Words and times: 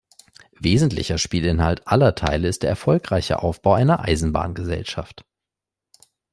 Wesentlicher 0.59 1.19
Spielinhalt 1.19 1.87
aller 1.87 2.15
Teile 2.15 2.47
ist 2.47 2.63
der 2.63 2.71
erfolgreiche 2.71 3.43
Aufbau 3.43 3.73
einer 3.75 3.99
Eisenbahngesellschaft. 3.99 5.25